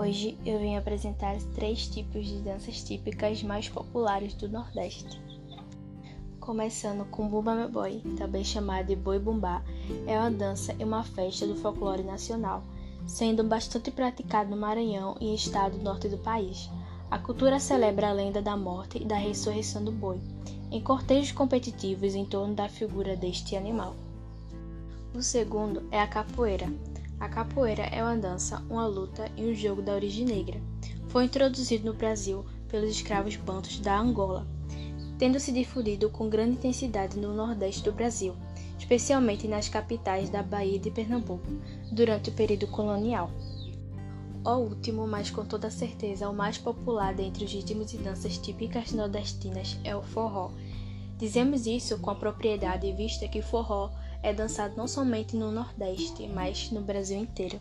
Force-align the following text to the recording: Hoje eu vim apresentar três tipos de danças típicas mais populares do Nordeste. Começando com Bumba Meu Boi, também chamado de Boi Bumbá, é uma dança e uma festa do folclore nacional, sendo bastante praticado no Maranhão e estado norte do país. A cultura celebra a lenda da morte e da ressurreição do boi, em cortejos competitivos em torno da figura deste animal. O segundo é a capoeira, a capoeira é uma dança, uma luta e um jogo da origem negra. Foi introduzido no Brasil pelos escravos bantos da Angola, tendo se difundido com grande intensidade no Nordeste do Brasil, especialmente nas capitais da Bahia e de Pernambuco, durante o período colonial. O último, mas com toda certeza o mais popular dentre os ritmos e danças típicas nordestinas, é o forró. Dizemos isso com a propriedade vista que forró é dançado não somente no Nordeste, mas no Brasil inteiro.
Hoje 0.00 0.38
eu 0.46 0.58
vim 0.58 0.78
apresentar 0.78 1.36
três 1.54 1.86
tipos 1.86 2.24
de 2.26 2.38
danças 2.38 2.82
típicas 2.82 3.42
mais 3.42 3.68
populares 3.68 4.32
do 4.32 4.48
Nordeste. 4.48 5.20
Começando 6.40 7.04
com 7.10 7.28
Bumba 7.28 7.54
Meu 7.54 7.68
Boi, 7.68 8.02
também 8.16 8.42
chamado 8.42 8.86
de 8.86 8.96
Boi 8.96 9.18
Bumbá, 9.18 9.62
é 10.06 10.18
uma 10.18 10.30
dança 10.30 10.74
e 10.78 10.84
uma 10.84 11.04
festa 11.04 11.46
do 11.46 11.54
folclore 11.54 12.02
nacional, 12.02 12.64
sendo 13.06 13.44
bastante 13.44 13.90
praticado 13.90 14.48
no 14.48 14.56
Maranhão 14.56 15.18
e 15.20 15.34
estado 15.34 15.76
norte 15.76 16.08
do 16.08 16.16
país. 16.16 16.70
A 17.10 17.18
cultura 17.18 17.60
celebra 17.60 18.08
a 18.08 18.14
lenda 18.14 18.40
da 18.40 18.56
morte 18.56 19.02
e 19.02 19.04
da 19.04 19.16
ressurreição 19.16 19.84
do 19.84 19.92
boi, 19.92 20.18
em 20.70 20.80
cortejos 20.80 21.32
competitivos 21.32 22.14
em 22.14 22.24
torno 22.24 22.54
da 22.54 22.70
figura 22.70 23.14
deste 23.14 23.54
animal. 23.54 23.94
O 25.14 25.20
segundo 25.20 25.86
é 25.90 26.00
a 26.00 26.06
capoeira, 26.06 26.72
a 27.20 27.28
capoeira 27.28 27.82
é 27.82 28.02
uma 28.02 28.16
dança, 28.16 28.64
uma 28.70 28.86
luta 28.86 29.30
e 29.36 29.44
um 29.44 29.54
jogo 29.54 29.82
da 29.82 29.92
origem 29.92 30.24
negra. 30.24 30.58
Foi 31.08 31.26
introduzido 31.26 31.84
no 31.84 31.92
Brasil 31.92 32.46
pelos 32.66 32.90
escravos 32.90 33.36
bantos 33.36 33.78
da 33.78 33.98
Angola, 33.98 34.46
tendo 35.18 35.38
se 35.38 35.52
difundido 35.52 36.08
com 36.08 36.30
grande 36.30 36.52
intensidade 36.52 37.18
no 37.18 37.34
Nordeste 37.34 37.82
do 37.82 37.92
Brasil, 37.92 38.34
especialmente 38.78 39.46
nas 39.46 39.68
capitais 39.68 40.30
da 40.30 40.42
Bahia 40.42 40.76
e 40.76 40.78
de 40.78 40.90
Pernambuco, 40.90 41.46
durante 41.92 42.30
o 42.30 42.32
período 42.32 42.66
colonial. 42.68 43.30
O 44.42 44.52
último, 44.52 45.06
mas 45.06 45.30
com 45.30 45.44
toda 45.44 45.70
certeza 45.70 46.30
o 46.30 46.34
mais 46.34 46.56
popular 46.56 47.12
dentre 47.12 47.44
os 47.44 47.52
ritmos 47.52 47.92
e 47.92 47.98
danças 47.98 48.38
típicas 48.38 48.92
nordestinas, 48.92 49.78
é 49.84 49.94
o 49.94 50.02
forró. 50.02 50.50
Dizemos 51.18 51.66
isso 51.66 51.98
com 51.98 52.08
a 52.08 52.14
propriedade 52.14 52.90
vista 52.94 53.28
que 53.28 53.42
forró 53.42 53.90
é 54.22 54.32
dançado 54.32 54.76
não 54.76 54.86
somente 54.86 55.36
no 55.36 55.50
Nordeste, 55.50 56.26
mas 56.28 56.70
no 56.70 56.80
Brasil 56.80 57.18
inteiro. 57.18 57.60